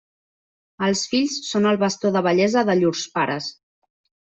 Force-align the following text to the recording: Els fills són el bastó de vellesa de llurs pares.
Els 0.87 1.03
fills 1.11 1.37
són 1.51 1.69
el 1.75 1.79
bastó 1.85 2.13
de 2.19 2.27
vellesa 2.31 2.67
de 2.73 2.81
llurs 2.83 3.09
pares. 3.19 3.57